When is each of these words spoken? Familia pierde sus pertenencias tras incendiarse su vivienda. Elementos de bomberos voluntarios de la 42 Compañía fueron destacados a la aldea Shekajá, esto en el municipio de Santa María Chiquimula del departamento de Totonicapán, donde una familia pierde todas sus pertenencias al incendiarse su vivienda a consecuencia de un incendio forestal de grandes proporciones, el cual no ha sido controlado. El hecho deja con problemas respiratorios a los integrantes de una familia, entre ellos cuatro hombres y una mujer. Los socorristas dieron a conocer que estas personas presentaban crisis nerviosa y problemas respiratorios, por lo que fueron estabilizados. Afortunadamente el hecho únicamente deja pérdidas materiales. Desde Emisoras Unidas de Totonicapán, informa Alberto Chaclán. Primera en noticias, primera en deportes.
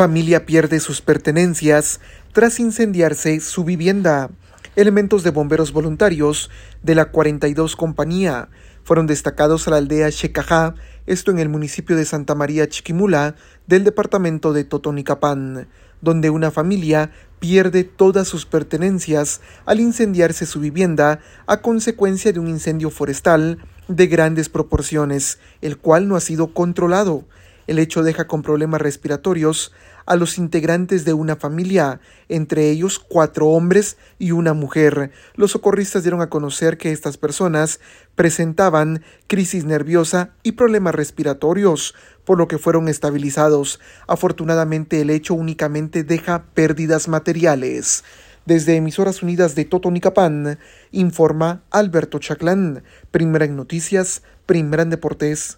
Familia 0.00 0.46
pierde 0.46 0.80
sus 0.80 1.02
pertenencias 1.02 2.00
tras 2.32 2.58
incendiarse 2.58 3.38
su 3.40 3.64
vivienda. 3.64 4.30
Elementos 4.74 5.22
de 5.24 5.30
bomberos 5.30 5.74
voluntarios 5.74 6.48
de 6.82 6.94
la 6.94 7.10
42 7.10 7.76
Compañía 7.76 8.48
fueron 8.82 9.06
destacados 9.06 9.68
a 9.68 9.72
la 9.72 9.76
aldea 9.76 10.08
Shekajá, 10.08 10.74
esto 11.04 11.30
en 11.30 11.38
el 11.38 11.50
municipio 11.50 11.96
de 11.96 12.06
Santa 12.06 12.34
María 12.34 12.66
Chiquimula 12.66 13.34
del 13.66 13.84
departamento 13.84 14.54
de 14.54 14.64
Totonicapán, 14.64 15.68
donde 16.00 16.30
una 16.30 16.50
familia 16.50 17.10
pierde 17.38 17.84
todas 17.84 18.26
sus 18.26 18.46
pertenencias 18.46 19.42
al 19.66 19.80
incendiarse 19.80 20.46
su 20.46 20.60
vivienda 20.60 21.20
a 21.46 21.60
consecuencia 21.60 22.32
de 22.32 22.40
un 22.40 22.48
incendio 22.48 22.88
forestal 22.88 23.58
de 23.86 24.06
grandes 24.06 24.48
proporciones, 24.48 25.40
el 25.60 25.76
cual 25.76 26.08
no 26.08 26.16
ha 26.16 26.20
sido 26.20 26.54
controlado. 26.54 27.26
El 27.70 27.78
hecho 27.78 28.02
deja 28.02 28.26
con 28.26 28.42
problemas 28.42 28.80
respiratorios 28.82 29.70
a 30.04 30.16
los 30.16 30.38
integrantes 30.38 31.04
de 31.04 31.12
una 31.12 31.36
familia, 31.36 32.00
entre 32.28 32.68
ellos 32.68 32.98
cuatro 32.98 33.46
hombres 33.46 33.96
y 34.18 34.32
una 34.32 34.54
mujer. 34.54 35.12
Los 35.36 35.52
socorristas 35.52 36.02
dieron 36.02 36.20
a 36.20 36.28
conocer 36.30 36.78
que 36.78 36.90
estas 36.90 37.16
personas 37.16 37.78
presentaban 38.16 39.04
crisis 39.28 39.66
nerviosa 39.66 40.30
y 40.42 40.50
problemas 40.50 40.96
respiratorios, 40.96 41.94
por 42.24 42.38
lo 42.38 42.48
que 42.48 42.58
fueron 42.58 42.88
estabilizados. 42.88 43.78
Afortunadamente 44.08 45.00
el 45.00 45.10
hecho 45.10 45.34
únicamente 45.34 46.02
deja 46.02 46.46
pérdidas 46.54 47.06
materiales. 47.06 48.02
Desde 48.46 48.74
Emisoras 48.74 49.22
Unidas 49.22 49.54
de 49.54 49.64
Totonicapán, 49.64 50.58
informa 50.90 51.62
Alberto 51.70 52.18
Chaclán. 52.18 52.82
Primera 53.12 53.44
en 53.44 53.54
noticias, 53.54 54.22
primera 54.46 54.82
en 54.82 54.90
deportes. 54.90 55.48